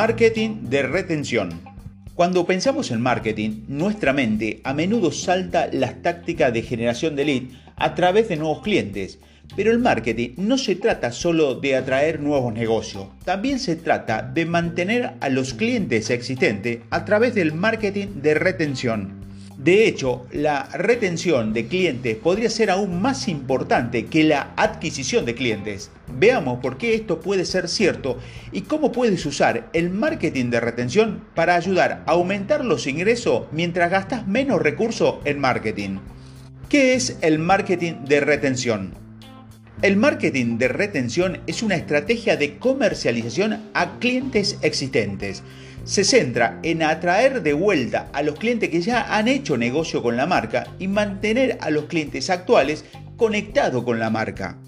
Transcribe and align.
Marketing 0.00 0.70
de 0.70 0.84
retención. 0.84 1.60
Cuando 2.14 2.46
pensamos 2.46 2.92
en 2.92 3.00
marketing, 3.00 3.64
nuestra 3.66 4.12
mente 4.12 4.60
a 4.62 4.72
menudo 4.72 5.10
salta 5.10 5.68
las 5.72 6.02
tácticas 6.02 6.52
de 6.52 6.62
generación 6.62 7.16
de 7.16 7.24
lead 7.24 7.42
a 7.74 7.96
través 7.96 8.28
de 8.28 8.36
nuevos 8.36 8.62
clientes. 8.62 9.18
Pero 9.56 9.72
el 9.72 9.80
marketing 9.80 10.34
no 10.36 10.56
se 10.56 10.76
trata 10.76 11.10
solo 11.10 11.56
de 11.56 11.74
atraer 11.74 12.20
nuevos 12.20 12.54
negocios, 12.54 13.08
también 13.24 13.58
se 13.58 13.74
trata 13.74 14.22
de 14.22 14.46
mantener 14.46 15.14
a 15.18 15.28
los 15.30 15.52
clientes 15.52 16.10
existentes 16.10 16.78
a 16.90 17.04
través 17.04 17.34
del 17.34 17.52
marketing 17.52 18.22
de 18.22 18.34
retención. 18.34 19.17
De 19.58 19.88
hecho, 19.88 20.24
la 20.30 20.68
retención 20.72 21.52
de 21.52 21.66
clientes 21.66 22.16
podría 22.16 22.48
ser 22.48 22.70
aún 22.70 23.02
más 23.02 23.26
importante 23.26 24.06
que 24.06 24.22
la 24.22 24.52
adquisición 24.56 25.24
de 25.24 25.34
clientes. 25.34 25.90
Veamos 26.06 26.60
por 26.60 26.78
qué 26.78 26.94
esto 26.94 27.18
puede 27.18 27.44
ser 27.44 27.68
cierto 27.68 28.18
y 28.52 28.60
cómo 28.60 28.92
puedes 28.92 29.26
usar 29.26 29.68
el 29.72 29.90
marketing 29.90 30.50
de 30.50 30.60
retención 30.60 31.24
para 31.34 31.56
ayudar 31.56 32.04
a 32.06 32.12
aumentar 32.12 32.64
los 32.64 32.86
ingresos 32.86 33.46
mientras 33.50 33.90
gastas 33.90 34.28
menos 34.28 34.62
recursos 34.62 35.16
en 35.24 35.40
marketing. 35.40 35.98
¿Qué 36.68 36.94
es 36.94 37.18
el 37.20 37.40
marketing 37.40 38.04
de 38.06 38.20
retención? 38.20 38.94
El 39.82 39.96
marketing 39.96 40.58
de 40.58 40.68
retención 40.68 41.40
es 41.48 41.64
una 41.64 41.74
estrategia 41.74 42.36
de 42.36 42.58
comercialización 42.58 43.60
a 43.74 43.98
clientes 43.98 44.56
existentes 44.62 45.42
se 45.84 46.04
centra 46.04 46.58
en 46.62 46.82
atraer 46.82 47.42
de 47.42 47.52
vuelta 47.52 48.08
a 48.12 48.22
los 48.22 48.38
clientes 48.38 48.68
que 48.68 48.80
ya 48.80 49.16
han 49.16 49.28
hecho 49.28 49.56
negocio 49.56 50.02
con 50.02 50.16
la 50.16 50.26
marca 50.26 50.66
y 50.78 50.88
mantener 50.88 51.58
a 51.60 51.70
los 51.70 51.86
clientes 51.86 52.30
actuales 52.30 52.84
conectados 53.16 53.84
con 53.84 53.98
la 53.98 54.10
marca. 54.10 54.58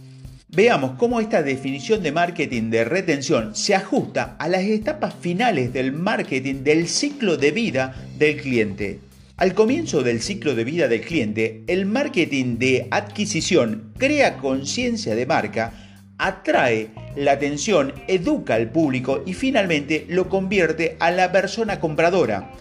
Veamos 0.49 0.99
cómo 0.99 1.21
esta 1.21 1.45
definición 1.45 2.03
de 2.03 2.11
marketing 2.11 2.71
de 2.71 2.85
retención 2.85 3.55
se 3.55 3.77
ajusta 3.77 4.35
a 4.39 4.49
las 4.49 4.63
etapas 4.63 5.15
finales 5.15 5.73
del 5.73 5.93
marketing 5.93 6.65
del 6.65 6.89
ciclo 6.89 7.37
de 7.37 7.53
vida 7.53 7.95
del 8.19 8.37
cliente. 8.37 8.99
Al 9.37 9.55
comienzo 9.55 10.03
del 10.03 10.21
ciclo 10.21 10.55
de 10.55 10.65
vida 10.65 10.89
del 10.89 11.03
cliente, 11.03 11.63
el 11.69 11.87
marketing 11.87 12.59
de 12.59 12.89
adquisición 12.91 13.93
crea 13.97 14.39
conciencia 14.39 15.15
de 15.15 15.25
marca, 15.25 15.73
atrae 16.21 16.91
la 17.17 17.33
atención, 17.33 17.93
educa 18.07 18.55
al 18.55 18.71
público 18.71 19.23
y 19.27 19.35
finalmente 19.35 20.07
lo 20.09 20.29
convierte 20.29 20.97
a 21.01 21.11
la 21.11 21.33
persona 21.33 21.81
compradora. 21.81 22.53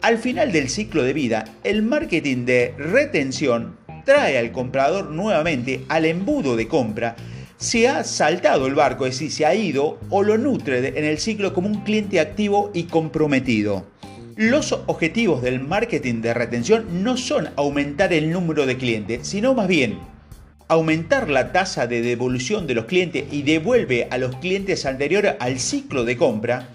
Al 0.00 0.18
final 0.18 0.50
del 0.50 0.68
ciclo 0.68 1.04
de 1.04 1.12
vida, 1.12 1.44
el 1.62 1.82
marketing 1.82 2.44
de 2.44 2.74
retención 2.76 3.76
trae 4.04 4.38
al 4.38 4.50
comprador 4.50 5.10
nuevamente 5.10 5.82
al 5.88 6.06
embudo 6.06 6.56
de 6.56 6.66
compra, 6.66 7.14
se 7.56 7.86
ha 7.86 8.02
saltado 8.02 8.66
el 8.66 8.74
barco, 8.74 9.06
es 9.06 9.14
decir, 9.14 9.30
se 9.30 9.46
ha 9.46 9.54
ido 9.54 10.00
o 10.10 10.24
lo 10.24 10.36
nutre 10.36 10.98
en 10.98 11.04
el 11.04 11.18
ciclo 11.18 11.54
como 11.54 11.68
un 11.68 11.84
cliente 11.84 12.18
activo 12.18 12.72
y 12.74 12.84
comprometido. 12.84 13.86
Los 14.34 14.72
objetivos 14.72 15.42
del 15.42 15.60
marketing 15.60 16.22
de 16.22 16.34
retención 16.34 17.04
no 17.04 17.16
son 17.16 17.50
aumentar 17.54 18.12
el 18.12 18.32
número 18.32 18.66
de 18.66 18.78
clientes, 18.78 19.28
sino 19.28 19.54
más 19.54 19.68
bien 19.68 19.98
aumentar 20.72 21.28
la 21.28 21.52
tasa 21.52 21.86
de 21.86 22.00
devolución 22.00 22.66
de 22.66 22.74
los 22.74 22.86
clientes 22.86 23.24
y 23.30 23.42
devuelve 23.42 24.08
a 24.10 24.16
los 24.16 24.36
clientes 24.36 24.86
anteriores 24.86 25.34
al 25.38 25.58
ciclo 25.58 26.06
de 26.06 26.16
compra, 26.16 26.68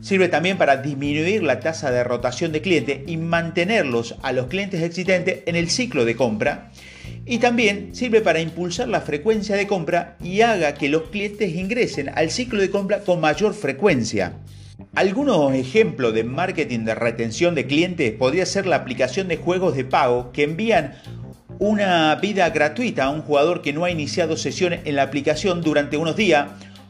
sirve 0.00 0.28
también 0.28 0.58
para 0.58 0.78
disminuir 0.78 1.44
la 1.44 1.60
tasa 1.60 1.92
de 1.92 2.02
rotación 2.02 2.50
de 2.50 2.60
clientes 2.60 3.02
y 3.06 3.16
mantenerlos 3.16 4.16
a 4.22 4.32
los 4.32 4.48
clientes 4.48 4.82
existentes 4.82 5.44
en 5.46 5.54
el 5.54 5.70
ciclo 5.70 6.04
de 6.04 6.16
compra. 6.16 6.72
Y 7.24 7.38
también 7.38 7.94
sirve 7.94 8.20
para 8.20 8.40
impulsar 8.40 8.88
la 8.88 9.00
frecuencia 9.00 9.54
de 9.54 9.68
compra 9.68 10.16
y 10.20 10.40
haga 10.40 10.74
que 10.74 10.88
los 10.88 11.02
clientes 11.10 11.54
ingresen 11.54 12.10
al 12.16 12.30
ciclo 12.30 12.60
de 12.60 12.70
compra 12.70 13.00
con 13.00 13.20
mayor 13.20 13.54
frecuencia. 13.54 14.32
Algunos 14.96 15.54
ejemplos 15.54 16.14
de 16.14 16.24
marketing 16.24 16.80
de 16.80 16.96
retención 16.96 17.54
de 17.54 17.66
clientes 17.66 18.12
podría 18.12 18.44
ser 18.44 18.66
la 18.66 18.76
aplicación 18.76 19.28
de 19.28 19.36
juegos 19.36 19.76
de 19.76 19.84
pago 19.84 20.32
que 20.32 20.42
envían 20.42 20.94
una 21.58 22.14
vida 22.16 22.50
gratuita 22.50 23.04
a 23.04 23.10
un 23.10 23.22
jugador 23.22 23.62
que 23.62 23.72
no 23.72 23.84
ha 23.84 23.90
iniciado 23.90 24.36
sesiones 24.36 24.80
en 24.84 24.96
la 24.96 25.02
aplicación 25.02 25.62
durante 25.62 25.96
unos 25.96 26.16
días 26.16 26.48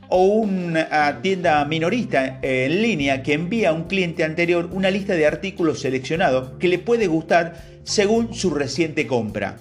o 0.09 0.25
una 0.25 1.21
tienda 1.23 1.65
minorista 1.65 2.39
en 2.43 2.83
línea 2.83 3.23
que 3.23 3.35
envía 3.35 3.71
a 3.71 3.73
un 3.73 3.85
cliente 3.85 4.25
anterior 4.25 4.69
una 4.73 4.91
lista 4.91 5.15
de 5.15 5.27
artículos 5.27 5.81
seleccionados 5.81 6.53
que 6.59 6.69
le 6.69 6.79
puede 6.79 7.07
gustar 7.07 7.63
según 7.85 8.35
su 8.35 8.51
reciente 8.51 9.07
compra. 9.07 9.59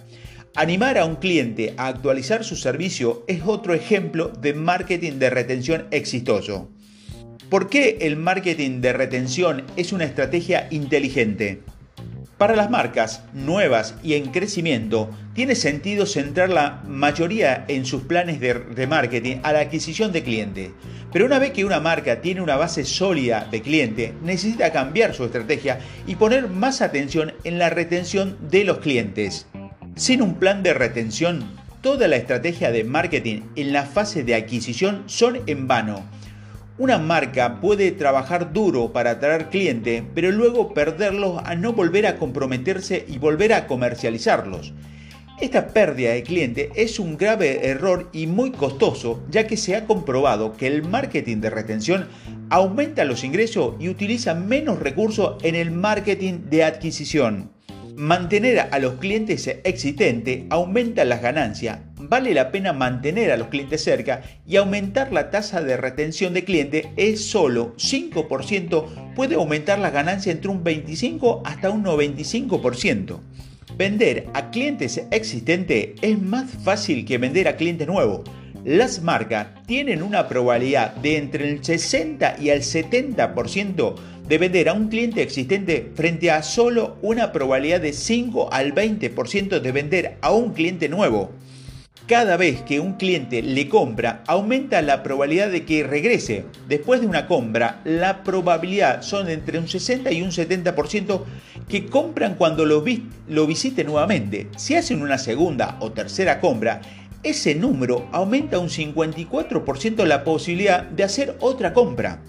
Animar 0.55 0.97
a 0.97 1.05
un 1.05 1.15
cliente 1.17 1.73
a 1.77 1.87
actualizar 1.87 2.43
su 2.43 2.55
servicio 2.55 3.23
es 3.27 3.41
otro 3.45 3.73
ejemplo 3.73 4.29
de 4.29 4.53
marketing 4.53 5.13
de 5.13 5.29
retención 5.29 5.87
exitoso. 5.91 6.69
¿Por 7.49 7.69
qué 7.69 7.97
el 8.01 8.15
marketing 8.15 8.81
de 8.81 8.93
retención 8.93 9.63
es 9.75 9.91
una 9.91 10.05
estrategia 10.05 10.67
inteligente? 10.71 11.61
Para 12.37 12.57
las 12.57 12.69
marcas 12.69 13.23
nuevas 13.33 13.95
y 14.03 14.15
en 14.15 14.31
crecimiento, 14.31 15.09
tiene 15.33 15.55
sentido 15.55 16.05
centrar 16.05 16.49
la 16.49 16.83
mayoría 16.85 17.63
en 17.69 17.85
sus 17.85 18.01
planes 18.01 18.41
de, 18.41 18.87
marketing 18.87 19.37
a 19.43 19.53
la 19.53 19.61
adquisición 19.61 20.11
de 20.11 20.21
clientes. 20.21 20.71
Pero 21.13 21.27
una 21.27 21.39
vez 21.39 21.51
que 21.51 21.63
una 21.63 21.79
marca 21.79 22.19
tiene 22.19 22.41
una 22.41 22.57
base 22.57 22.83
sólida 22.83 23.47
de 23.49 23.61
cliente, 23.61 24.13
necesita 24.21 24.73
cambiar 24.73 25.13
su 25.13 25.23
estrategia 25.23 25.79
y 26.07 26.15
poner 26.15 26.49
más 26.49 26.81
atención 26.81 27.33
en 27.45 27.57
la 27.57 27.69
retención 27.69 28.37
de 28.49 28.65
los 28.65 28.79
clientes. 28.79 29.47
Sin 29.95 30.21
un 30.21 30.35
plan 30.35 30.61
de 30.61 30.73
retención, 30.73 31.49
toda 31.79 32.09
la 32.09 32.17
estrategia 32.17 32.69
de 32.69 32.83
marketing 32.83 33.43
en 33.55 33.71
la 33.71 33.85
fase 33.85 34.25
de 34.25 34.35
adquisición 34.35 35.03
son 35.05 35.39
en 35.47 35.69
vano 35.69 36.03
una 36.77 36.97
marca 36.97 37.61
puede 37.61 37.91
trabajar 37.91 38.51
duro 38.51 38.91
para 38.91 39.11
atraer 39.11 39.49
clientes, 39.49 40.03
pero 40.13 40.31
luego 40.31 40.73
perderlos 40.73 41.41
a 41.45 41.55
no 41.55 41.71
volver 41.71 42.05
a 42.05 42.17
comprometerse 42.17 43.05
y 43.07 43.17
volver 43.17 43.53
a 43.53 43.65
comercializarlos. 43.65 44.73
Esta 45.39 45.67
pérdida 45.67 46.11
de 46.11 46.23
cliente 46.23 46.71
es 46.75 46.99
un 46.99 47.17
grave 47.17 47.67
error 47.67 48.09
y 48.13 48.27
muy 48.27 48.51
costoso, 48.51 49.23
ya 49.29 49.47
que 49.47 49.57
se 49.57 49.75
ha 49.75 49.85
comprobado 49.85 50.53
que 50.53 50.67
el 50.67 50.83
marketing 50.83 51.37
de 51.37 51.49
retención 51.49 52.07
aumenta 52.49 53.05
los 53.05 53.23
ingresos 53.23 53.75
y 53.79 53.89
utiliza 53.89 54.33
menos 54.33 54.79
recursos 54.79 55.35
en 55.43 55.55
el 55.55 55.71
marketing 55.71 56.49
de 56.49 56.63
adquisición. 56.63 57.51
Mantener 57.95 58.67
a 58.71 58.79
los 58.79 58.95
clientes 58.95 59.47
existentes 59.63 60.43
aumenta 60.49 61.05
las 61.05 61.21
ganancias, 61.21 61.79
vale 62.09 62.33
la 62.33 62.51
pena 62.51 62.73
mantener 62.73 63.31
a 63.31 63.37
los 63.37 63.47
clientes 63.47 63.83
cerca 63.83 64.21
y 64.47 64.55
aumentar 64.55 65.11
la 65.11 65.29
tasa 65.29 65.61
de 65.61 65.77
retención 65.77 66.33
de 66.33 66.43
clientes 66.43 66.87
es 66.95 67.25
solo 67.25 67.75
5%, 67.77 69.13
puede 69.15 69.35
aumentar 69.35 69.79
la 69.79 69.89
ganancia 69.89 70.31
entre 70.31 70.49
un 70.49 70.63
25 70.63 71.43
hasta 71.45 71.69
un 71.69 71.83
95%. 71.83 73.19
Vender 73.77 74.27
a 74.33 74.51
clientes 74.51 75.01
existentes 75.11 75.89
es 76.01 76.21
más 76.21 76.49
fácil 76.63 77.05
que 77.05 77.17
vender 77.17 77.47
a 77.47 77.57
clientes 77.57 77.87
nuevos. 77.87 78.21
Las 78.63 79.01
marcas 79.03 79.47
tienen 79.67 80.01
una 80.01 80.27
probabilidad 80.27 80.95
de 80.95 81.17
entre 81.17 81.51
el 81.51 81.63
60 81.63 82.37
y 82.39 82.49
el 82.49 82.61
70% 82.61 83.95
de 84.27 84.37
vender 84.37 84.69
a 84.69 84.73
un 84.73 84.87
cliente 84.87 85.21
existente 85.21 85.91
frente 85.93 86.31
a 86.31 86.41
solo 86.41 86.97
una 87.01 87.31
probabilidad 87.31 87.81
de 87.81 87.93
5 87.93 88.51
al 88.51 88.73
20% 88.73 89.59
de 89.59 89.71
vender 89.71 90.17
a 90.21 90.31
un 90.31 90.53
cliente 90.53 90.89
nuevo. 90.89 91.31
Cada 92.07 92.37
vez 92.37 92.61
que 92.61 92.79
un 92.79 92.93
cliente 92.93 93.41
le 93.41 93.67
compra, 93.67 94.23
aumenta 94.27 94.83
la 94.83 95.01
probabilidad 95.01 95.49
de 95.49 95.65
que 95.65 95.83
regrese. 95.83 96.45
Después 96.67 97.01
de 97.01 97.07
una 97.07 97.25
compra, 97.25 97.81
la 97.83 98.21
probabilidad 98.21 99.01
son 99.01 99.27
entre 99.27 99.57
un 99.57 99.67
60 99.67 100.11
y 100.11 100.21
un 100.21 100.29
70% 100.29 101.21
que 101.67 101.87
compran 101.87 102.35
cuando 102.35 102.63
lo, 102.63 102.83
lo 103.27 103.47
visite 103.47 103.83
nuevamente. 103.83 104.49
Si 104.55 104.75
hacen 104.75 105.01
una 105.01 105.17
segunda 105.17 105.77
o 105.79 105.93
tercera 105.93 106.39
compra, 106.39 106.81
ese 107.23 107.55
número 107.55 108.07
aumenta 108.11 108.59
un 108.59 108.69
54% 108.69 110.05
la 110.05 110.23
posibilidad 110.23 110.83
de 110.83 111.05
hacer 111.05 111.35
otra 111.39 111.73
compra. 111.73 112.21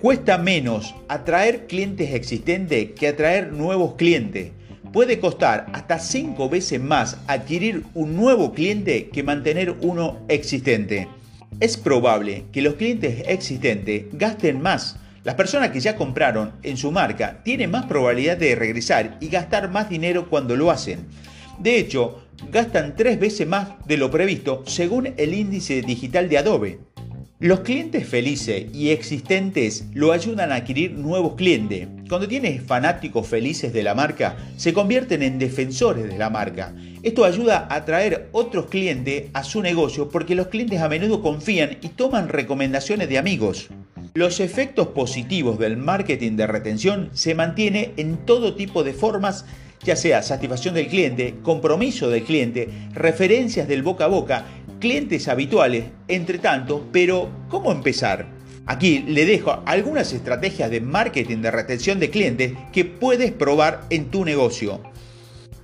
Cuesta 0.00 0.38
menos 0.38 0.94
atraer 1.08 1.66
clientes 1.66 2.14
existentes 2.14 2.92
que 2.92 3.08
atraer 3.08 3.52
nuevos 3.52 3.96
clientes. 3.96 4.52
Puede 4.94 5.18
costar 5.18 5.66
hasta 5.72 5.98
5 5.98 6.48
veces 6.48 6.80
más 6.80 7.18
adquirir 7.26 7.82
un 7.94 8.14
nuevo 8.14 8.54
cliente 8.54 9.08
que 9.08 9.24
mantener 9.24 9.74
uno 9.80 10.20
existente. 10.28 11.08
Es 11.58 11.76
probable 11.76 12.44
que 12.52 12.62
los 12.62 12.74
clientes 12.74 13.24
existentes 13.26 14.04
gasten 14.12 14.62
más. 14.62 14.94
Las 15.24 15.34
personas 15.34 15.70
que 15.70 15.80
ya 15.80 15.96
compraron 15.96 16.52
en 16.62 16.76
su 16.76 16.92
marca 16.92 17.42
tienen 17.42 17.72
más 17.72 17.86
probabilidad 17.86 18.36
de 18.36 18.54
regresar 18.54 19.18
y 19.20 19.30
gastar 19.30 19.68
más 19.68 19.90
dinero 19.90 20.30
cuando 20.30 20.54
lo 20.54 20.70
hacen. 20.70 21.06
De 21.58 21.76
hecho, 21.76 22.22
gastan 22.52 22.94
tres 22.94 23.18
veces 23.18 23.48
más 23.48 23.70
de 23.88 23.96
lo 23.96 24.12
previsto 24.12 24.62
según 24.64 25.12
el 25.16 25.34
índice 25.34 25.82
digital 25.82 26.28
de 26.28 26.38
Adobe. 26.38 26.78
Los 27.40 27.60
clientes 27.60 28.06
felices 28.06 28.66
y 28.72 28.90
existentes 28.90 29.86
lo 29.92 30.12
ayudan 30.12 30.52
a 30.52 30.54
adquirir 30.54 30.92
nuevos 30.92 31.34
clientes. 31.34 31.88
Cuando 32.08 32.28
tienes 32.28 32.62
fanáticos 32.62 33.26
felices 33.26 33.72
de 33.72 33.82
la 33.82 33.94
marca, 33.94 34.36
se 34.56 34.74
convierten 34.74 35.22
en 35.22 35.38
defensores 35.38 36.06
de 36.06 36.18
la 36.18 36.28
marca. 36.28 36.74
Esto 37.02 37.24
ayuda 37.24 37.66
a 37.70 37.76
atraer 37.76 38.28
otros 38.32 38.66
clientes 38.66 39.30
a 39.32 39.42
su 39.42 39.62
negocio 39.62 40.10
porque 40.10 40.34
los 40.34 40.48
clientes 40.48 40.80
a 40.80 40.88
menudo 40.90 41.22
confían 41.22 41.78
y 41.80 41.88
toman 41.88 42.28
recomendaciones 42.28 43.08
de 43.08 43.16
amigos. 43.16 43.70
Los 44.12 44.40
efectos 44.40 44.88
positivos 44.88 45.58
del 45.58 45.78
marketing 45.78 46.32
de 46.36 46.46
retención 46.46 47.08
se 47.14 47.34
mantiene 47.34 47.92
en 47.96 48.18
todo 48.26 48.54
tipo 48.54 48.84
de 48.84 48.92
formas, 48.92 49.46
ya 49.82 49.96
sea 49.96 50.22
satisfacción 50.22 50.74
del 50.74 50.88
cliente, 50.88 51.36
compromiso 51.42 52.10
del 52.10 52.24
cliente, 52.24 52.68
referencias 52.92 53.66
del 53.66 53.82
boca 53.82 54.04
a 54.04 54.08
boca, 54.08 54.44
clientes 54.78 55.26
habituales, 55.28 55.86
entre 56.06 56.38
tanto, 56.38 56.86
pero 56.92 57.30
¿cómo 57.48 57.72
empezar? 57.72 58.33
Aquí 58.66 59.00
le 59.06 59.26
dejo 59.26 59.62
algunas 59.66 60.12
estrategias 60.12 60.70
de 60.70 60.80
marketing 60.80 61.38
de 61.38 61.50
retención 61.50 62.00
de 62.00 62.10
clientes 62.10 62.52
que 62.72 62.86
puedes 62.86 63.30
probar 63.30 63.82
en 63.90 64.06
tu 64.06 64.24
negocio. 64.24 64.80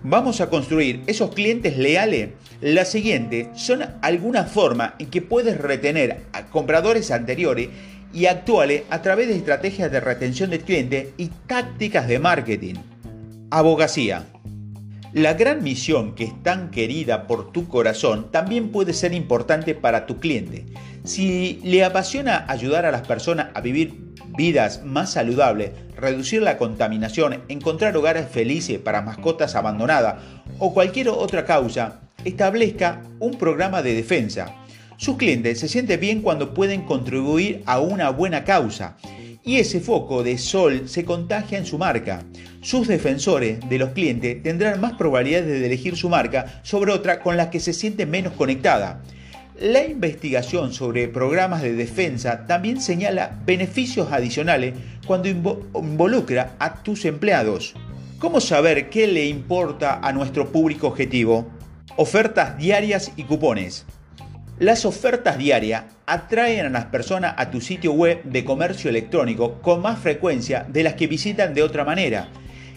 Vamos 0.03 0.41
a 0.41 0.51
construir 0.51 1.03
esos 1.07 1.35
clientes 1.35 1.79
leales. 1.79 2.31
La 2.61 2.85
siguiente 2.85 3.49
son 3.55 3.85
algunas 4.03 4.51
formas 4.51 4.93
en 4.99 5.09
que 5.09 5.23
puedes 5.23 5.59
retener 5.59 6.23
a 6.33 6.47
compradores 6.47 7.11
anteriores 7.11 7.71
y 8.13 8.27
actuales 8.27 8.83
a 8.91 9.01
través 9.01 9.29
de 9.29 9.37
estrategias 9.37 9.91
de 9.91 10.01
retención 10.01 10.51
de 10.51 10.61
clientes 10.61 11.09
y 11.17 11.29
tácticas 11.47 12.07
de 12.07 12.19
marketing. 12.19 12.75
Abogacía. 13.51 14.27
La 15.13 15.35
gran 15.35 15.63
misión 15.63 16.15
que 16.15 16.25
es 16.25 16.43
tan 16.43 16.71
querida 16.71 17.27
por 17.27 17.51
tu 17.51 17.67
corazón 17.67 18.31
también 18.31 18.71
puede 18.71 18.93
ser 18.93 19.13
importante 19.13 19.75
para 19.75 20.07
tu 20.07 20.19
cliente. 20.21 20.67
Si 21.05 21.61
le 21.65 21.85
apasiona 21.85 22.45
ayudar 22.49 22.85
a 22.85 22.91
las 22.91 23.07
personas 23.07 23.49
a 23.55 23.61
vivir 23.61 24.11
vidas 24.37 24.85
más 24.85 25.13
saludables, 25.13 25.71
reducir 25.97 26.43
la 26.43 26.59
contaminación, 26.59 27.43
encontrar 27.49 27.97
hogares 27.97 28.29
felices 28.29 28.79
para 28.79 29.03
mascotas 29.03 29.55
abandonadas 29.55 30.17
o 30.59 30.75
cualquier 30.75 31.09
otra 31.09 31.45
causa, 31.45 32.01
establezca 32.25 33.03
un 33.19 33.33
programa 33.33 33.83
de 33.83 33.95
defensa. 33.95 34.55
Sus 34.99 35.17
clientes 35.17 35.59
se 35.59 35.69
sienten 35.69 35.99
bien 35.99 36.21
cuando 36.21 36.53
pueden 36.53 36.83
contribuir 36.83 37.63
a 37.65 37.81
una 37.81 38.11
buena 38.11 38.45
causa 38.45 38.97
y 39.43 39.57
ese 39.57 39.81
foco 39.81 40.23
de 40.23 40.37
sol 40.37 40.83
se 40.87 41.07
contagia 41.07 41.57
en 41.57 41.65
su 41.65 41.79
marca. 41.79 42.23
Sus 42.61 42.87
defensores 42.87 43.59
de 43.69 43.79
los 43.79 43.91
clientes 43.91 44.43
tendrán 44.43 44.81
más 44.81 44.93
probabilidades 44.93 45.47
de 45.47 45.67
elegir 45.67 45.97
su 45.97 46.11
marca 46.11 46.61
sobre 46.63 46.93
otra 46.93 47.21
con 47.21 47.39
la 47.39 47.49
que 47.49 47.61
se 47.61 47.73
siente 47.73 48.05
menos 48.05 48.35
conectada. 48.35 49.03
La 49.61 49.85
investigación 49.85 50.73
sobre 50.73 51.07
programas 51.07 51.61
de 51.61 51.75
defensa 51.75 52.47
también 52.47 52.81
señala 52.81 53.43
beneficios 53.45 54.11
adicionales 54.11 54.73
cuando 55.07 55.29
involucra 55.29 56.55
a 56.59 56.83
tus 56.83 57.05
empleados. 57.05 57.75
¿Cómo 58.19 58.41
saber 58.41 58.89
qué 58.89 59.07
le 59.07 59.27
importa 59.27 60.01
a 60.03 60.15
nuestro 60.15 60.51
público 60.51 60.87
objetivo? 60.87 61.47
Ofertas 61.97 62.57
diarias 62.57 63.13
y 63.17 63.25
cupones. 63.25 63.85
Las 64.59 64.87
ofertas 64.87 65.37
diarias 65.37 65.85
atraen 66.07 66.65
a 66.65 66.71
las 66.71 66.87
personas 66.87 67.35
a 67.37 67.51
tu 67.51 67.61
sitio 67.61 67.93
web 67.93 68.23
de 68.25 68.47
comercio 68.47 68.89
electrónico 68.89 69.61
con 69.61 69.83
más 69.83 69.99
frecuencia 69.99 70.65
de 70.71 70.85
las 70.85 70.95
que 70.95 71.07
visitan 71.07 71.53
de 71.53 71.63
otra 71.63 71.85
manera. 71.85 72.29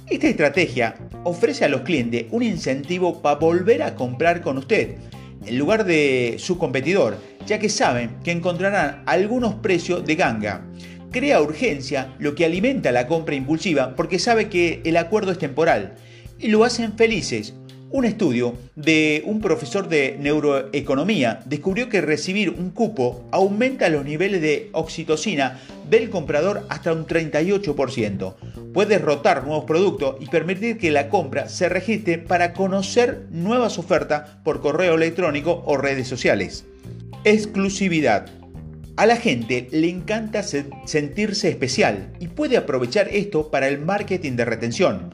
Esta 0.10 0.28
estrategia 0.28 0.96
ofrece 1.24 1.64
a 1.64 1.70
los 1.70 1.84
clientes 1.84 2.26
un 2.32 2.44
incentivo 2.44 3.22
para 3.22 3.40
volver 3.40 3.84
a 3.84 3.96
comprar 3.96 4.42
con 4.42 4.58
usted, 4.58 4.98
en 5.46 5.58
lugar 5.58 5.86
de 5.86 6.36
su 6.40 6.58
competidor, 6.58 7.18
ya 7.46 7.60
que 7.60 7.70
saben 7.70 8.18
que 8.24 8.32
encontrarán 8.32 9.04
algunos 9.06 9.56
precios 9.56 10.06
de 10.06 10.16
ganga. 10.16 10.66
Crea 11.12 11.42
urgencia, 11.42 12.14
lo 12.20 12.36
que 12.36 12.46
alimenta 12.46 12.92
la 12.92 13.08
compra 13.08 13.36
impulsiva 13.36 13.96
porque 13.96 14.20
sabe 14.20 14.50
que 14.50 14.82
el 14.86 14.98
acuerdo 14.98 15.32
es 15.32 15.38
temporal, 15.38 15.96
y 16.40 16.48
lo 16.48 16.64
hacen 16.64 16.94
felices 16.98 17.54
un 17.94 18.06
estudio 18.06 18.56
de 18.76 19.22
un 19.28 19.40
profesor 19.40 19.88
de 19.88 20.18
neuroeconomía 20.20 21.42
descubrió 21.46 21.90
que 21.90 22.02
recibir 22.02 22.50
un 22.50 22.72
cupo 22.72 23.24
aumenta 23.30 23.88
los 23.90 24.04
niveles 24.04 24.42
de 24.42 24.70
oxitocina 24.72 25.60
del 25.92 26.10
comprador 26.10 26.66
hasta 26.70 26.92
un 26.92 27.06
38%. 27.06 28.34
Puedes 28.74 29.00
rotar 29.00 29.44
nuevos 29.46 29.66
productos 29.66 30.16
y 30.20 30.26
permitir 30.26 30.80
que 30.80 30.90
la 30.90 31.08
compra 31.08 31.48
se 31.48 31.70
registre 31.70 32.18
para 32.18 32.54
conocer 32.54 33.28
nuevas 33.30 33.78
ofertas 33.78 34.38
por 34.44 34.60
correo 34.60 34.96
electrónico 34.96 35.62
o 35.68 35.78
redes 35.78 36.08
sociales. 36.08 36.66
Exclusividad. 37.26 38.26
A 38.96 39.06
la 39.06 39.18
gente 39.18 39.68
le 39.72 39.90
encanta 39.90 40.42
sentirse 40.42 41.50
especial 41.50 42.12
y 42.20 42.28
puede 42.28 42.58
aprovechar 42.58 43.08
esto 43.10 43.52
para 43.52 43.68
el 43.68 43.78
marketing 43.78 44.32
de 44.32 44.46
retención 44.46 45.14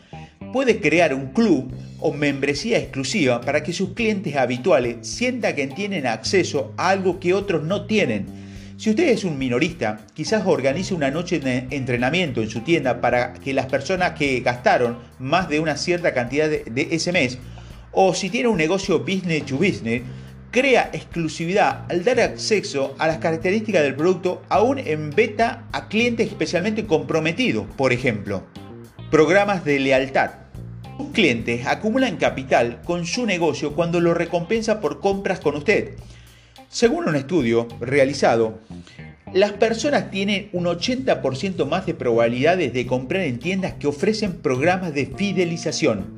puede 0.51 0.80
crear 0.80 1.13
un 1.13 1.28
club 1.28 1.72
o 2.00 2.13
membresía 2.13 2.78
exclusiva 2.78 3.42
para 3.42 3.63
que 3.63 3.74
sus 3.74 3.94
clientes 3.94 4.36
habituales 4.36 4.98
sientan 5.01 5.56
que 5.56 5.68
tienen 5.68 6.07
acceso 6.07 6.74
a 6.78 6.90
algo 6.90 7.19
que 7.19 7.34
otros 7.34 7.63
no 7.63 7.86
tienen. 7.86 8.25
Si 8.78 8.90
usted 8.90 9.10
es 9.10 9.25
un 9.25 9.38
minorista, 9.38 10.06
quizás 10.13 10.44
organice 10.46 10.94
una 10.94 11.12
noche 11.12 11.40
de 11.40 11.68
entrenamiento 11.69 12.42
en 12.42 12.50
su 12.50 12.62
tienda 12.62 13.01
para 13.01 13.34
que 13.34 13.54
las 13.54 13.66
personas 13.66 14.12
que 14.12 14.40
gastaron 14.40 14.98
más 15.19 15.50
de 15.50 15.60
una 15.60 15.75
cierta 15.75 16.13
cantidad 16.13 16.50
de, 16.50 16.88
ese 16.92 17.12
mes, 17.12 17.40
o 17.92 18.13
si 18.13 18.30
tiene 18.30 18.48
un 18.48 18.57
negocio 18.57 19.00
business 19.00 19.46
to 19.46 19.57
business, 19.57 20.04
crea 20.51 20.90
exclusividad 20.94 21.86
al 21.90 22.06
dar 22.06 22.22
acceso 22.22 22.96
a 23.00 23.07
las 23.07 23.18
características 23.18 23.84
del 23.84 23.96
producto 23.96 24.42
aún 24.48 24.80
en 24.80 25.10
beta 25.10 25.66
a 25.74 25.90
clientes 25.90 26.30
especialmente 26.30 26.86
comprometidos, 26.86 27.66
por 27.75 27.92
ejemplo. 27.92 28.46
Programas 29.12 29.66
de 29.66 29.80
lealtad. 29.80 30.30
Sus 30.98 31.10
clientes 31.14 31.66
acumulan 31.66 32.18
capital 32.18 32.80
con 32.86 33.08
su 33.08 33.26
negocio 33.26 33.74
cuando 33.74 34.00
lo 34.00 34.14
recompensa 34.14 34.80
por 34.80 35.00
compras 35.00 35.40
con 35.40 35.56
usted. 35.56 35.96
Según 36.68 37.10
un 37.10 37.16
estudio 37.16 37.68
realizado, 37.80 38.60
las 39.34 39.54
personas 39.54 40.12
tienen 40.12 40.50
un 40.54 40.66
80% 40.66 41.66
más 41.66 41.88
de 41.88 41.96
probabilidades 41.96 42.72
de 42.72 42.86
comprar 42.86 43.24
en 43.24 43.40
tiendas 43.40 43.74
que 43.74 43.88
ofrecen 43.88 44.44
programas 44.44 44.94
de 44.94 45.08
fidelización. 45.08 46.16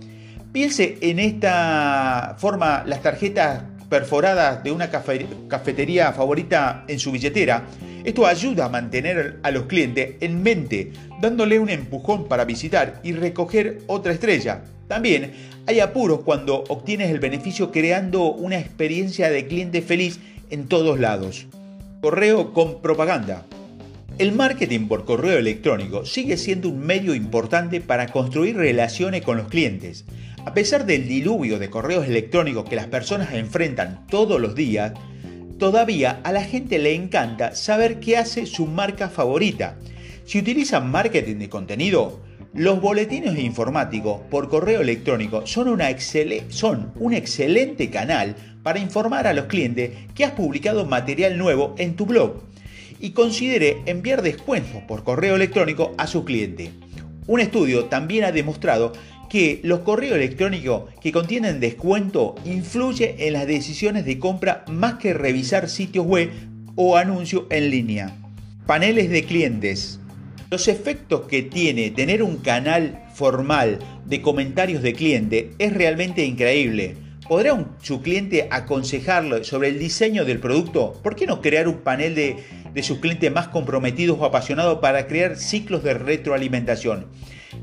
Piense 0.51 0.97
en 0.99 1.19
esta 1.19 2.35
forma 2.39 2.83
las 2.85 3.01
tarjetas 3.01 3.63
perforadas 3.91 4.63
de 4.63 4.71
una 4.71 4.89
cafetería 4.89 6.13
favorita 6.13 6.85
en 6.87 6.97
su 6.97 7.11
billetera 7.11 7.65
esto 8.05 8.25
ayuda 8.25 8.65
a 8.65 8.69
mantener 8.69 9.39
a 9.43 9.51
los 9.51 9.65
clientes 9.65 10.15
en 10.21 10.41
mente, 10.41 10.91
dándole 11.21 11.59
un 11.59 11.69
empujón 11.69 12.27
para 12.27 12.45
visitar 12.45 12.99
y 13.03 13.11
recoger 13.11 13.79
otra 13.85 14.13
estrella. 14.13 14.63
También 14.87 15.33
hay 15.67 15.81
apuros 15.81 16.21
cuando 16.21 16.63
obtienes 16.69 17.11
el 17.11 17.19
beneficio 17.19 17.71
creando 17.71 18.31
una 18.31 18.57
experiencia 18.57 19.29
de 19.29 19.45
cliente 19.45 19.81
feliz 19.81 20.19
en 20.49 20.67
todos 20.67 20.99
lados. 20.99 21.45
Correo 22.01 22.53
con 22.53 22.81
propaganda. 22.81 23.45
El 24.17 24.31
marketing 24.31 24.87
por 24.87 25.05
correo 25.05 25.37
electrónico 25.37 26.05
sigue 26.05 26.37
siendo 26.37 26.69
un 26.69 26.79
medio 26.79 27.13
importante 27.13 27.81
para 27.81 28.07
construir 28.07 28.55
relaciones 28.57 29.21
con 29.21 29.37
los 29.37 29.47
clientes. 29.47 30.05
A 30.43 30.55
pesar 30.55 30.87
del 30.87 31.07
diluvio 31.07 31.59
de 31.59 31.69
correos 31.69 32.07
electrónicos 32.07 32.67
que 32.67 32.75
las 32.75 32.87
personas 32.87 33.31
enfrentan 33.33 34.07
todos 34.07 34.41
los 34.41 34.55
días, 34.55 34.93
todavía 35.59 36.19
a 36.23 36.31
la 36.31 36.43
gente 36.43 36.79
le 36.79 36.95
encanta 36.95 37.55
saber 37.55 37.99
qué 37.99 38.17
hace 38.17 38.47
su 38.47 38.65
marca 38.65 39.07
favorita. 39.07 39.77
Si 40.25 40.39
utilizan 40.39 40.89
marketing 40.89 41.35
de 41.35 41.49
contenido, 41.49 42.21
los 42.55 42.81
boletines 42.81 43.37
informáticos 43.37 44.21
por 44.31 44.49
correo 44.49 44.81
electrónico 44.81 45.45
son, 45.45 45.67
una 45.67 45.87
son 46.49 46.91
un 46.95 47.13
excelente 47.13 47.91
canal 47.91 48.35
para 48.63 48.79
informar 48.79 49.27
a 49.27 49.33
los 49.33 49.45
clientes 49.45 49.91
que 50.15 50.25
has 50.25 50.31
publicado 50.31 50.85
material 50.85 51.37
nuevo 51.37 51.75
en 51.77 51.95
tu 51.95 52.07
blog 52.07 52.41
y 52.99 53.11
considere 53.11 53.83
enviar 53.85 54.23
descuentos 54.23 54.81
por 54.87 55.03
correo 55.03 55.35
electrónico 55.35 55.93
a 55.99 56.07
su 56.07 56.25
cliente. 56.25 56.71
Un 57.27 57.39
estudio 57.39 57.85
también 57.85 58.23
ha 58.23 58.31
demostrado 58.31 58.93
que 59.31 59.61
los 59.63 59.79
correos 59.79 60.17
electrónicos 60.17 60.89
que 60.99 61.13
contienen 61.13 61.61
descuento 61.61 62.35
influyen 62.43 63.15
en 63.17 63.31
las 63.31 63.47
decisiones 63.47 64.03
de 64.03 64.19
compra 64.19 64.65
más 64.67 64.95
que 64.95 65.13
revisar 65.13 65.69
sitios 65.69 66.05
web 66.05 66.29
o 66.75 66.97
anuncios 66.97 67.43
en 67.49 67.69
línea. 67.69 68.13
Paneles 68.65 69.09
de 69.09 69.23
clientes. 69.23 70.01
Los 70.49 70.67
efectos 70.67 71.27
que 71.29 71.43
tiene 71.43 71.91
tener 71.91 72.23
un 72.23 72.39
canal 72.39 73.05
formal 73.13 73.79
de 74.05 74.21
comentarios 74.21 74.81
de 74.81 74.91
cliente 74.91 75.51
es 75.59 75.73
realmente 75.73 76.25
increíble. 76.25 76.97
¿Podrá 77.25 77.65
su 77.81 78.01
cliente 78.01 78.49
aconsejarlo 78.51 79.45
sobre 79.45 79.69
el 79.69 79.79
diseño 79.79 80.25
del 80.25 80.41
producto? 80.41 80.99
¿Por 81.01 81.15
qué 81.15 81.25
no 81.25 81.41
crear 81.41 81.69
un 81.69 81.77
panel 81.77 82.15
de, 82.15 82.35
de 82.73 82.83
sus 82.83 82.99
clientes 82.99 83.31
más 83.31 83.47
comprometidos 83.47 84.19
o 84.19 84.25
apasionados 84.25 84.79
para 84.79 85.07
crear 85.07 85.37
ciclos 85.37 85.83
de 85.83 85.93
retroalimentación? 85.93 87.07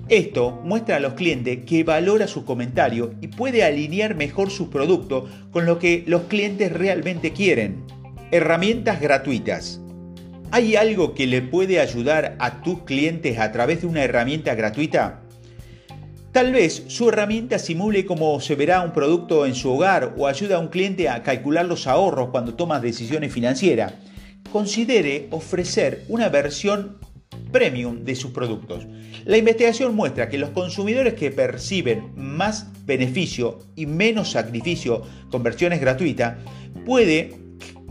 Esto 0.09 0.61
muestra 0.65 0.97
a 0.97 1.01
los 1.01 1.15
clientes 1.15 1.65
que 1.65 1.85
valora 1.85 2.27
su 2.27 2.45
comentario 2.45 3.15
y 3.21 3.29
puede 3.29 3.65
alinear 3.65 4.15
mejor 4.15 4.51
su 4.51 4.71
producto 4.71 5.29
con 5.51 5.67
lo 5.67 5.79
que 5.79 6.05
los 6.07 6.23
clientes 6.23 6.73
realmente 6.73 7.33
quieren. 7.33 7.85
Herramientas 8.31 9.01
gratuitas. 9.01 9.81
¿Hay 10.51 10.77
algo 10.77 11.15
que 11.15 11.27
le 11.27 11.43
puede 11.43 11.79
ayudar 11.79 12.37
a 12.39 12.63
tus 12.63 12.83
clientes 12.85 13.39
a 13.39 13.53
través 13.53 13.83
de 13.83 13.87
una 13.87 14.03
herramienta 14.03 14.55
gratuita? 14.55 15.23
Tal 16.33 16.53
vez 16.53 16.85
su 16.89 17.09
herramienta 17.09 17.59
simule 17.59 18.07
cómo 18.07 18.39
se 18.41 18.55
verá 18.55 18.83
un 18.83 18.93
producto 18.93 19.45
en 19.45 19.55
su 19.55 19.71
hogar 19.73 20.15
o 20.17 20.27
ayuda 20.27 20.57
a 20.57 20.61
un 20.61 20.69
cliente 20.69 21.09
a 21.09 21.23
calcular 21.23 21.67
los 21.67 21.87
ahorros 21.87 22.29
cuando 22.31 22.55
toma 22.55 22.81
decisiones 22.81 23.33
financieras. 23.33 23.95
considere 24.53 25.29
ofrecer 25.31 26.05
una 26.09 26.31
versión 26.31 26.97
premium 27.51 28.05
de 28.05 28.15
sus 28.15 28.31
productos. 28.31 28.87
La 29.25 29.37
investigación 29.37 29.95
muestra 29.95 30.29
que 30.29 30.39
los 30.39 30.51
consumidores 30.51 31.15
que 31.15 31.31
perciben 31.31 32.13
más 32.17 32.67
beneficio 32.87 33.59
y 33.77 33.87
menos 33.87 34.31
sacrificio 34.31 35.03
con 35.31 35.43
versiones 35.43 35.81
gratuitas 35.81 36.37
puede 36.87 37.49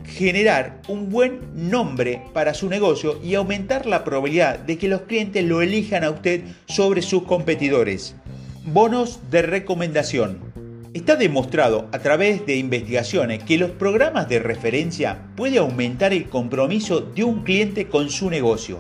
generar 0.08 0.82
un 0.88 1.10
buen 1.10 1.40
nombre 1.70 2.24
para 2.34 2.54
su 2.54 2.70
negocio 2.70 3.20
y 3.24 3.36
aumentar 3.36 3.86
la 3.86 4.04
probabilidad 4.04 4.60
de 4.60 4.78
que 4.78 4.88
los 4.88 5.02
clientes 5.02 5.44
lo 5.44 5.62
elijan 5.62 6.04
a 6.04 6.10
usted 6.10 6.42
sobre 6.68 7.02
sus 7.02 7.24
competidores. 7.24 8.16
Bonos 8.66 9.20
de 9.30 9.42
recomendación. 9.42 10.40
Está 10.94 11.16
demostrado 11.16 11.90
a 11.92 12.00
través 12.00 12.46
de 12.46 12.56
investigaciones 12.56 13.44
que 13.44 13.58
los 13.58 13.72
programas 13.72 14.28
de 14.30 14.40
referencia 14.40 15.28
pueden 15.36 15.60
aumentar 15.60 16.14
el 16.14 16.28
compromiso 16.28 17.02
de 17.02 17.24
un 17.24 17.44
cliente 17.44 17.88
con 17.88 18.10
su 18.10 18.30
negocio. 18.30 18.80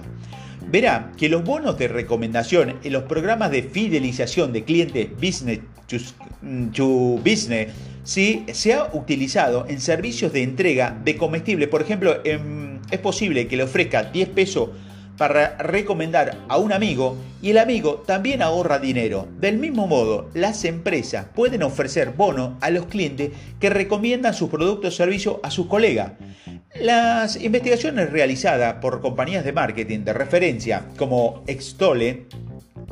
Verá 0.70 1.12
que 1.18 1.30
los 1.30 1.44
bonos 1.44 1.78
de 1.78 1.88
recomendación 1.88 2.76
en 2.84 2.94
los 2.94 3.04
programas 3.04 3.52
de 3.52 3.64
fidelización 3.64 4.52
de 4.52 4.64
clientes 4.66 5.10
business 5.14 5.60
to, 5.88 7.20
business 7.24 7.70
¿sí? 8.04 8.44
se 8.52 8.74
ha 8.74 8.90
utilizado 8.94 9.66
en 9.70 9.80
servicios 9.80 10.34
de 10.34 10.44
entrega 10.44 10.98
de 11.04 11.16
comestibles. 11.16 11.70
Por 11.70 11.82
ejemplo, 11.82 12.22
es 12.24 13.00
posible 13.00 13.48
que 13.48 13.56
le 13.56 13.64
ofrezca 13.64 14.04
10 14.04 14.30
pesos 14.30 14.70
para 15.18 15.58
recomendar 15.58 16.38
a 16.48 16.58
un 16.58 16.72
amigo 16.72 17.18
y 17.42 17.50
el 17.50 17.58
amigo 17.58 18.04
también 18.06 18.42
ahorra 18.42 18.78
dinero. 18.80 19.28
Del 19.40 19.58
mismo 19.58 19.88
modo, 19.88 20.30
las 20.34 20.64
empresas 20.64 21.28
pueden 21.34 21.64
ofrecer 21.64 22.12
bonos 22.12 22.54
a 22.62 22.70
los 22.70 22.86
clientes 22.86 23.32
que 23.60 23.70
recomiendan 23.70 24.34
sus 24.34 24.50
productos 24.50 24.94
o 24.94 24.98
servicios 24.98 25.38
a 25.44 25.50
sus 25.50 25.68
colegas. 25.68 26.12
Las 26.82 27.42
investigaciones 27.42 28.12
realizadas 28.12 28.76
por 28.76 29.02
compañías 29.02 29.44
de 29.44 29.52
marketing 29.52 30.02
de 30.02 30.14
referencia 30.14 30.86
como 30.96 31.44
Extole 31.48 32.28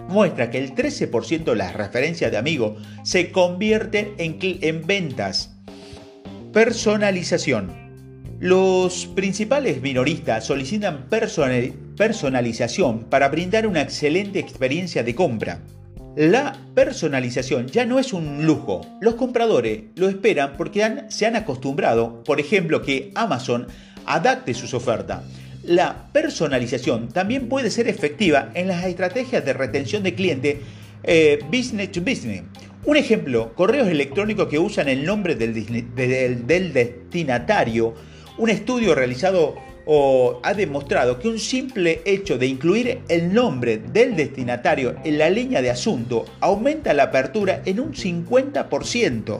muestran 0.08 0.50
que 0.50 0.58
el 0.58 0.74
13% 0.74 1.44
de 1.44 1.56
las 1.56 1.74
referencias 1.74 2.32
de 2.32 2.38
amigos 2.38 2.82
se 3.04 3.32
convierten 3.32 4.14
en, 4.18 4.38
en 4.42 4.88
ventas. 4.88 5.52
Personalización. 6.52 7.86
Los 8.40 9.06
principales 9.06 9.82
minoristas 9.82 10.46
solicitan 10.46 11.06
personalización 11.96 13.04
para 13.04 13.30
brindar 13.30 13.68
una 13.68 13.82
excelente 13.82 14.40
experiencia 14.40 15.04
de 15.04 15.14
compra. 15.14 15.60
La 16.16 16.58
personalización 16.74 17.68
ya 17.68 17.86
no 17.86 18.00
es 18.00 18.14
un 18.14 18.46
lujo. 18.46 18.86
Los 19.02 19.16
compradores 19.16 19.84
lo 19.96 20.08
esperan 20.08 20.54
porque 20.58 21.04
se 21.10 21.26
han 21.26 21.36
acostumbrado, 21.36 22.24
por 22.24 22.40
ejemplo, 22.40 22.82
que 22.82 23.12
Amazon 23.16 23.68
adapte 24.06 24.54
sus 24.54 24.74
ofertas. 24.74 25.24
La 25.64 26.08
personalización 26.14 27.10
también 27.10 27.50
puede 27.50 27.70
ser 27.70 27.90
efectiva 27.90 28.52
en 28.54 28.70
las 28.70 28.86
estrategias 28.86 29.44
de 29.44 29.54
retención 29.54 30.04
de 30.04 30.16
cliente 30.16 30.62
eh, 31.04 31.40
business 31.52 31.92
to 31.92 32.00
business. 32.02 32.44
Un 32.86 32.96
ejemplo, 32.98 33.54
correos 33.54 33.88
electrónicos 33.90 34.48
que 34.48 34.60
usan 34.60 34.88
el 34.88 35.06
nombre 35.06 35.36
del 35.36 35.54
destinatario 36.74 37.94
un 38.38 38.50
estudio 38.50 38.96
realizado 38.96 39.56
ha 40.44 40.54
demostrado 40.54 41.20
que 41.20 41.28
un 41.28 41.40
simple 41.40 42.02
hecho 42.06 42.38
de 42.38 42.48
incluir 42.48 43.02
el 43.08 43.34
nombre 43.34 43.78
del 43.78 44.16
destinatario 44.16 44.96
en 45.04 45.18
la 45.18 45.30
línea 45.30 45.62
de 45.62 45.70
asunto 45.70 46.26
aumenta 46.40 46.94
la 46.94 47.04
apertura 47.04 47.62
en 47.66 47.80
un 47.80 47.94
50%. 47.94 49.40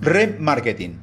Remarketing. 0.00 1.00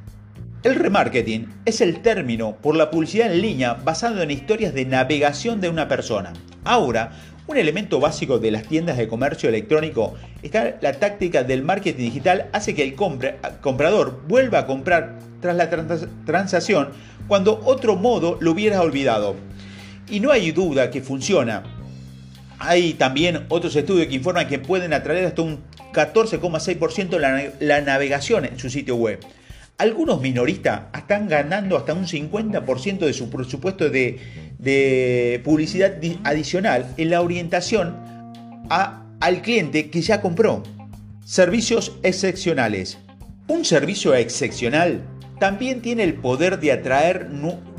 El 0.62 0.76
remarketing 0.76 1.48
es 1.64 1.80
el 1.80 2.02
término 2.02 2.56
por 2.56 2.76
la 2.76 2.90
publicidad 2.90 3.32
en 3.32 3.42
línea 3.42 3.74
basado 3.74 4.22
en 4.22 4.30
historias 4.30 4.72
de 4.74 4.84
navegación 4.84 5.60
de 5.60 5.68
una 5.68 5.88
persona. 5.88 6.32
Ahora, 6.62 7.10
un 7.46 7.56
elemento 7.56 7.98
básico 7.98 8.38
de 8.38 8.50
las 8.50 8.64
tiendas 8.64 8.96
de 8.96 9.08
comercio 9.08 9.48
electrónico 9.48 10.14
está 10.42 10.76
la 10.80 10.92
táctica 10.92 11.42
del 11.42 11.62
marketing 11.62 12.04
digital 12.04 12.48
hace 12.52 12.74
que 12.74 12.84
el 12.84 12.94
comprador 12.94 14.22
vuelva 14.28 14.60
a 14.60 14.66
comprar 14.66 15.18
tras 15.40 15.56
la 15.56 15.68
transacción 16.24 16.90
cuando 17.26 17.60
otro 17.64 17.96
modo 17.96 18.38
lo 18.40 18.52
hubiera 18.52 18.80
olvidado. 18.80 19.34
Y 20.08 20.20
no 20.20 20.30
hay 20.30 20.52
duda 20.52 20.90
que 20.90 21.00
funciona. 21.02 21.64
Hay 22.58 22.94
también 22.94 23.46
otros 23.48 23.74
estudios 23.74 24.06
que 24.06 24.14
informan 24.14 24.46
que 24.46 24.58
pueden 24.58 24.92
atraer 24.92 25.26
hasta 25.26 25.42
un 25.42 25.60
14,6% 25.92 27.18
la, 27.18 27.50
la 27.58 27.80
navegación 27.80 28.44
en 28.44 28.58
su 28.58 28.70
sitio 28.70 28.96
web. 28.96 29.18
Algunos 29.78 30.20
minoristas 30.20 30.82
están 30.96 31.26
ganando 31.26 31.76
hasta 31.76 31.92
un 31.92 32.06
50% 32.06 32.98
de 32.98 33.12
su 33.12 33.30
presupuesto 33.30 33.90
de, 33.90 34.51
de 34.62 35.40
publicidad 35.44 35.94
adicional 36.24 36.94
en 36.96 37.10
la 37.10 37.20
orientación 37.20 37.96
a, 38.70 39.02
al 39.20 39.42
cliente 39.42 39.90
que 39.90 40.00
ya 40.00 40.20
compró. 40.20 40.62
Servicios 41.24 41.98
excepcionales. 42.02 42.98
Un 43.48 43.64
servicio 43.64 44.14
excepcional 44.14 45.02
también 45.40 45.82
tiene 45.82 46.04
el 46.04 46.14
poder 46.14 46.60
de 46.60 46.72
atraer 46.72 47.28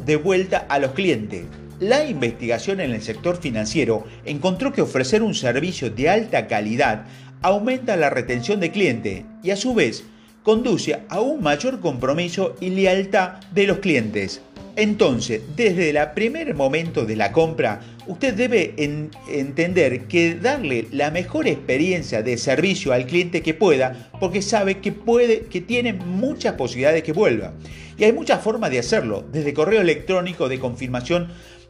de 0.05 0.15
vuelta 0.17 0.65
a 0.69 0.79
los 0.79 0.91
clientes. 0.91 1.45
La 1.79 2.05
investigación 2.05 2.81
en 2.81 2.91
el 2.91 3.01
sector 3.01 3.37
financiero 3.37 4.05
encontró 4.25 4.73
que 4.73 4.81
ofrecer 4.81 5.23
un 5.23 5.33
servicio 5.33 5.89
de 5.89 6.09
alta 6.09 6.47
calidad 6.47 7.05
aumenta 7.41 7.97
la 7.97 8.09
retención 8.09 8.59
de 8.59 8.71
clientes 8.71 9.23
y 9.41 9.51
a 9.51 9.55
su 9.55 9.73
vez 9.73 10.03
conduce 10.43 10.99
a 11.07 11.21
un 11.21 11.41
mayor 11.41 11.79
compromiso 11.79 12.55
y 12.59 12.69
lealtad 12.69 13.41
de 13.53 13.67
los 13.67 13.79
clientes. 13.79 14.41
Entonces, 14.75 15.41
desde 15.55 15.91
el 15.91 16.11
primer 16.15 16.55
momento 16.55 17.05
de 17.05 17.15
la 17.15 17.31
compra, 17.31 17.81
usted 18.07 18.33
debe 18.33 18.73
entender 19.27 20.05
que 20.05 20.33
darle 20.33 20.87
la 20.91 21.11
mejor 21.11 21.47
experiencia 21.47 22.23
de 22.23 22.37
servicio 22.37 22.91
al 22.91 23.05
cliente 23.05 23.43
que 23.43 23.53
pueda, 23.53 24.09
porque 24.19 24.41
sabe 24.41 24.79
que 24.79 24.91
puede, 24.91 25.41
que 25.41 25.61
tiene 25.61 25.93
muchas 25.93 26.55
posibilidades 26.55 26.97
de 26.97 27.03
que 27.03 27.13
vuelva. 27.13 27.53
Y 27.99 28.03
hay 28.03 28.13
muchas 28.13 28.41
formas 28.41 28.71
de 28.71 28.79
hacerlo, 28.79 29.23
desde 29.31 29.53
correo 29.53 29.81
electrónico 29.81 30.49
de 30.49 30.59
confirmación 30.59 31.27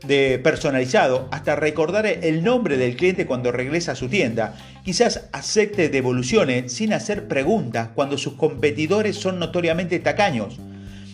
de 0.07 0.39
personalizado 0.39 1.27
hasta 1.31 1.57
recordar 1.57 2.05
el 2.05 2.43
nombre 2.43 2.77
del 2.77 2.95
cliente 2.95 3.25
cuando 3.25 3.51
regresa 3.51 3.93
a 3.93 3.95
su 3.95 4.07
tienda. 4.07 4.55
Quizás 4.85 5.27
acepte 5.33 5.89
devoluciones 5.89 6.71
sin 6.71 6.93
hacer 6.93 7.27
preguntas 7.27 7.89
cuando 7.95 8.17
sus 8.17 8.33
competidores 8.33 9.17
son 9.17 9.39
notoriamente 9.39 9.99
tacaños 9.99 10.57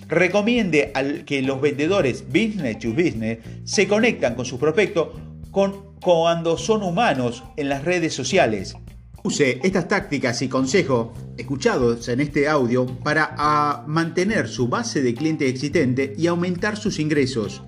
recomiende 0.10 0.92
al 0.96 1.24
que 1.24 1.42
los 1.42 1.62
vendedores 1.62 2.26
business 2.28 2.80
to 2.80 2.90
business 2.90 3.38
se 3.64 3.88
conectan 3.88 4.36
con 4.36 4.46
sus 4.46 4.60
prospectos 4.60 5.10
cuando 6.02 6.58
son 6.58 6.84
humanos 6.84 7.44
en 7.56 7.70
las 7.70 7.86
redes 7.86 8.14
sociales. 8.14 8.76
Use 9.24 9.60
estas 9.64 9.88
tácticas 9.88 10.42
y 10.42 10.48
consejos 10.48 11.10
escuchados 11.38 12.08
en 12.08 12.22
este 12.22 12.48
audio 12.48 12.86
para 13.04 13.84
mantener 13.86 14.48
su 14.48 14.68
base 14.68 15.02
de 15.02 15.14
cliente 15.14 15.48
existente 15.48 16.14
y 16.18 16.28
aumentar 16.28 16.78
sus 16.78 17.00
ingresos. 17.00 17.62